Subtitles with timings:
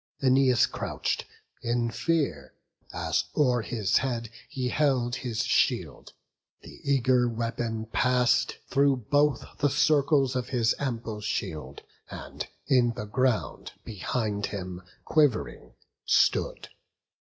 [0.23, 1.25] Æneas crouch'd,
[1.61, 2.55] in fear,
[2.91, 6.11] as o'er his head He held his shield;
[6.63, 13.05] the eager weapon pass'd Through both the circles of his ample shield, And in the
[13.05, 15.73] ground, behind him, quiv'ring,
[16.03, 16.69] stood.